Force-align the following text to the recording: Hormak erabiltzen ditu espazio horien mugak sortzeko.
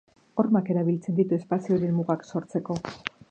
Hormak 0.43 0.71
erabiltzen 0.75 1.19
ditu 1.19 1.37
espazio 1.39 1.77
horien 1.77 1.95
mugak 1.99 2.25
sortzeko. 2.31 2.81